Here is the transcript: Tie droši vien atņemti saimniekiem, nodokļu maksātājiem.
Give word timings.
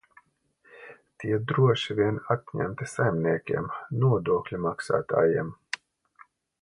Tie 1.23 1.37
droši 1.51 1.97
vien 1.99 2.17
atņemti 2.35 2.87
saimniekiem, 2.93 3.69
nodokļu 4.05 4.63
maksātājiem. 4.65 5.53